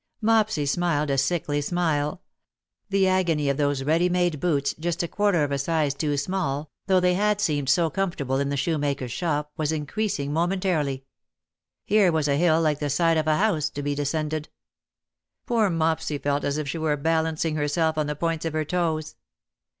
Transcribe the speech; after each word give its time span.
''Mopsy 0.23 0.65
smiled 0.65 1.11
a 1.11 1.17
sickly 1.19 1.61
smile. 1.61 2.23
The 2.89 3.07
agony 3.07 3.49
of 3.49 3.57
those 3.57 3.83
ready 3.83 4.09
made 4.09 4.39
boots, 4.39 4.73
just 4.79 5.03
a 5.03 5.07
quarter 5.07 5.43
of 5.43 5.51
a 5.51 5.59
size 5.59 5.93
too 5.93 6.17
small, 6.17 6.71
though 6.87 6.99
they 6.99 7.13
had 7.13 7.39
seemed 7.39 7.69
so 7.69 7.91
comfortable 7.91 8.39
in 8.39 8.49
the 8.49 8.57
shoemaker's 8.57 9.11
shop, 9.11 9.51
was 9.57 9.71
increasing 9.71 10.33
momentarily. 10.33 11.05
Here 11.85 12.11
was 12.11 12.27
a 12.27 12.35
hill 12.37 12.59
like 12.59 12.79
the 12.79 12.89
side 12.89 13.17
of 13.17 13.27
a 13.27 13.37
house 13.37 13.69
to 13.69 13.83
be 13.83 13.93
descended. 13.93 14.49
Poor 15.45 15.69
Mopsy 15.69 16.17
felt 16.17 16.43
as 16.43 16.57
if 16.57 16.67
she 16.67 16.79
were 16.79 16.97
balancing 16.97 17.55
herself 17.55 17.95
on 17.95 18.07
the 18.07 18.15
points 18.15 18.43
of 18.43 18.53
her 18.53 18.65
toes. 18.65 19.17